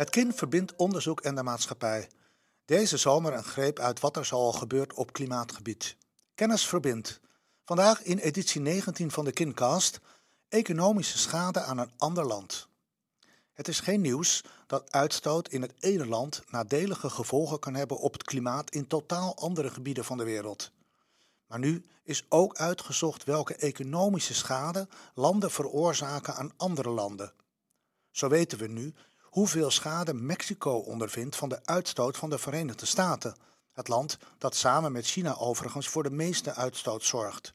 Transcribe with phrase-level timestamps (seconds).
[0.00, 2.08] Het kind verbindt onderzoek en de maatschappij.
[2.64, 5.96] Deze zomer een greep uit wat er zoal gebeurt op klimaatgebied.
[6.34, 7.20] Kennis verbindt.
[7.64, 10.00] Vandaag in editie 19 van de Kincast
[10.48, 12.68] economische schade aan een ander land.
[13.52, 18.12] Het is geen nieuws dat uitstoot in het ene land nadelige gevolgen kan hebben op
[18.12, 20.70] het klimaat in totaal andere gebieden van de wereld.
[21.46, 27.32] Maar nu is ook uitgezocht welke economische schade landen veroorzaken aan andere landen.
[28.10, 28.94] Zo weten we nu
[29.30, 33.36] hoeveel schade Mexico ondervindt van de uitstoot van de Verenigde Staten,
[33.72, 37.54] het land dat samen met China overigens voor de meeste uitstoot zorgt.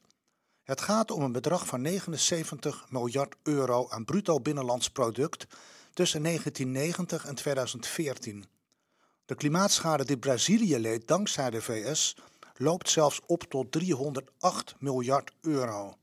[0.62, 5.46] Het gaat om een bedrag van 79 miljard euro aan bruto binnenlands product
[5.92, 8.44] tussen 1990 en 2014.
[9.24, 12.16] De klimaatschade die Brazilië leed dankzij de VS
[12.56, 15.96] loopt zelfs op tot 308 miljard euro.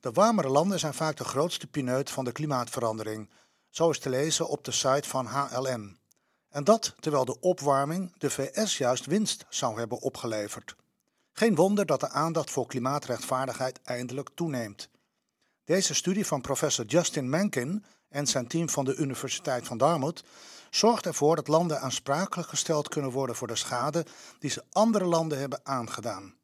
[0.00, 3.30] De warmere landen zijn vaak de grootste pineut van de klimaatverandering,
[3.70, 5.98] zo is te lezen op de site van HLN.
[6.48, 10.76] En dat terwijl de opwarming de VS juist winst zou hebben opgeleverd.
[11.32, 14.88] Geen wonder dat de aandacht voor klimaatrechtvaardigheid eindelijk toeneemt.
[15.64, 20.24] Deze studie van professor Justin Mencken en zijn team van de Universiteit van Dartmouth
[20.70, 24.06] zorgt ervoor dat landen aansprakelijk gesteld kunnen worden voor de schade
[24.38, 26.34] die ze andere landen hebben aangedaan.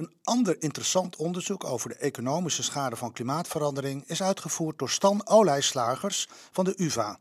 [0.00, 6.28] Een ander interessant onderzoek over de economische schade van klimaatverandering is uitgevoerd door Stan Olijslagers
[6.50, 7.18] van de UVA.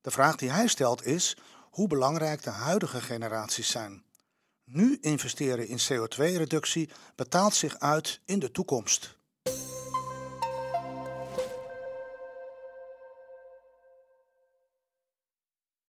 [0.00, 1.36] De vraag die hij stelt is
[1.70, 4.04] hoe belangrijk de huidige generaties zijn.
[4.64, 9.16] Nu investeren in CO2-reductie betaalt zich uit in de toekomst.